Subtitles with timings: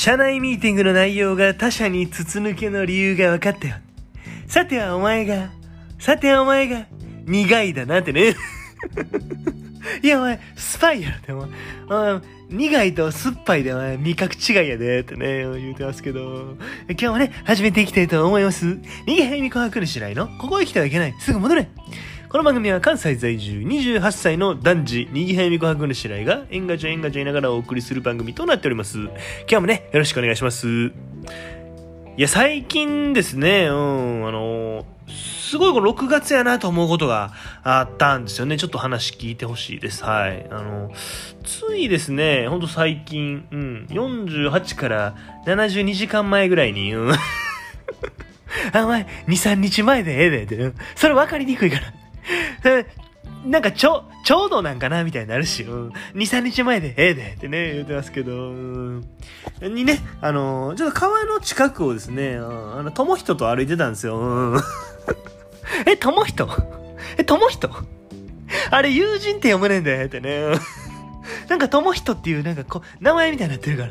[0.00, 3.74] 社内ミーティングの内容が他社に筒抜けの理由が分かったよ。
[4.46, 5.50] さてはお前が、
[5.98, 6.86] さてはお前が、
[7.26, 8.34] 苦いだなってね。
[10.02, 11.48] いや、お前、スパイやろ、でも。
[11.90, 16.56] お苦いと酸っぱいでは味覚違いやで、ってね、言うてますけど。
[16.88, 18.78] 今日もね、始めていきたいと思います。
[19.06, 21.14] 逃げ早見琥珀主来の、ここへ来てはいけない。
[21.20, 21.68] すぐ戻れ。
[22.30, 28.98] この番組は関西在住28歳の男児、にぎはやみこはくぬしらが、えんがちゃえんがちゃいながらお送りする番組となっております。
[29.00, 29.10] 今
[29.48, 30.68] 日もね、よろしくお願いします。
[30.68, 30.92] い
[32.16, 37.32] や、最近ですね、うん、あのすごいこの6月やなと思うことが
[37.64, 38.58] あったんですよね。
[38.58, 40.04] ちょっと話聞いてほしいです。
[40.04, 40.46] はい。
[40.52, 40.92] あの、
[41.42, 47.10] ついですね、ほんと最近、うん、48から72時間前ぐらいに、うん、
[48.72, 51.99] あ、お前、2、3日前でええで、って、それ分かりにくいから。
[53.44, 59.04] なんかちょ、ちょうどなんかなみたいになるし、うん、2、3日前でええでってね、言ってますけど、うん、
[59.62, 64.18] にね、あの、ちょっと川の近くをですね、うんあの、友人と歩いてたんですよ。
[64.18, 64.60] うん、
[65.86, 66.48] え、友人？
[67.16, 67.70] え、友人？
[68.70, 70.42] あれ友人って読むねんでってね。
[71.48, 73.88] なんか友人っていうなんかこう、名前みたいになってるか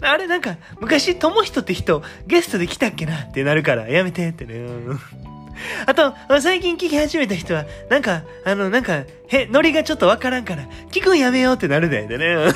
[0.00, 0.10] ら。
[0.10, 4.54] あれなんか、昔友人って人ゲストで来たっけなってなるからやめてってね。
[4.54, 5.35] うん
[5.86, 12.52] あと、最近聞き始めた人は、なんか、あの、なんか、へ、ノリがちょっとわからんから、聞くんやめようってなるで、でね。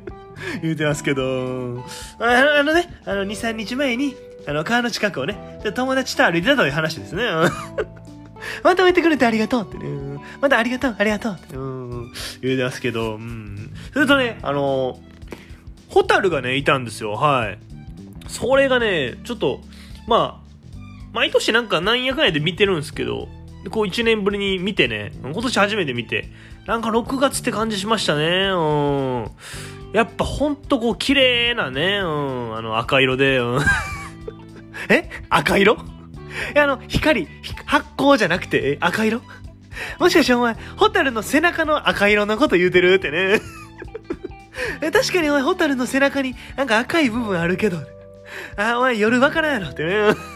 [0.62, 1.84] 言うてますけど、
[2.18, 4.14] あのね、あの、2、3日前に、
[4.46, 7.24] あの、川の近くをね、友達と歩いてたという話ですね。
[8.62, 10.20] まとめてくれてありがとうってね。
[10.40, 13.70] またありがとう、ありがとうって、うん、言うてますけど、うん。
[13.92, 14.98] それとね、あの、
[15.88, 17.58] ホタルがね、いたんですよ、はい。
[18.28, 19.60] それがね、ちょっと、
[20.06, 20.43] まあ、
[21.14, 23.28] 毎年なんかなんやかんやで見てるんですけど、
[23.70, 26.28] こう1年ぶりに見てね、今年初めて見て、
[26.66, 28.50] なんか6月って感じしましたね。
[28.50, 28.58] う
[29.20, 29.30] ん。
[29.92, 33.60] やっぱほんとこう綺麗なね、うん、あの赤色で、うん。
[34.90, 35.08] え？
[35.30, 35.74] 赤色？
[35.74, 35.78] い
[36.56, 37.28] や、あの、光、
[37.64, 39.22] 発光じゃなくて、赤色？
[40.00, 43.40] もしかしてお前、ホタルの背中の赤色のこと言うてるってね。
[44.92, 47.78] 確かにお前、ホタルの背中になんか赤い部分あるけど、
[48.56, 50.33] あ、お前夜わからんやろってね。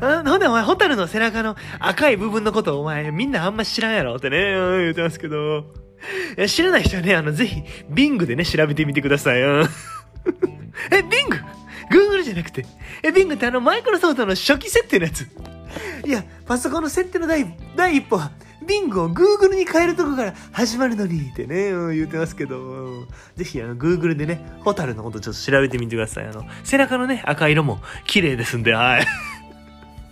[0.00, 5.64] あなんでお前、ホタルの背中の赤い部分のことお前、みんなあんま知らんやろってね、言ってますけど。
[6.46, 9.40] 知らない人はね、あの、ぜひ、ビングでね、調べてみてください。
[10.90, 11.38] え、ビング
[11.90, 12.66] ?Google じゃなくて。
[13.02, 15.26] え、ビングってあの、マイクロソフトの初期設定のやつ。
[16.04, 18.30] いや、パソコンの設定の第、第一歩は、
[18.66, 26.26] ビングを Google に変えるとこから始まるのにってね、うん言ってますけど、ぜひあの Google でね、ホタルのことちょっと調べてみてください。
[26.26, 29.06] あの、背中のね、赤色も綺麗ですんで、はい。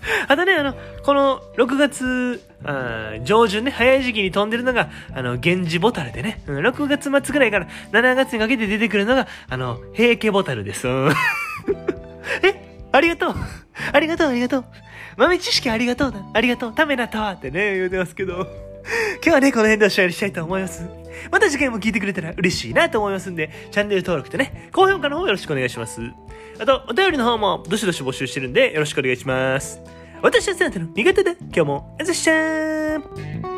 [0.29, 10.87] あとね、あの、この6月、あ上旬ね、早い時期に飛んでるのが、あの、源氏ボタルでね、6月末ぐらいから7月にかけて出てくるのが、あの、平家ボタルです。
[12.43, 13.35] えありがとう。
[13.93, 14.65] ありがとうありがとう。
[15.17, 16.19] 豆知識ありがとうだ。
[16.33, 16.75] ありがとう。
[16.75, 18.47] ためなったわってね、言うてますけど。
[19.17, 20.89] 今日はね、この辺でおしまいにしたいと思います。
[21.31, 26.01] また次回も聞いてくれたら嬉しいなと思いますんで、チャンネル登録とね、高評価の方よろしくお願いします。
[26.59, 29.81] あと、お便りの方もどしどし募集してるんで、よろしくお願いします。
[30.23, 31.33] 私はあなたの苦手だ。
[31.33, 33.54] 今日も、あざっしゃー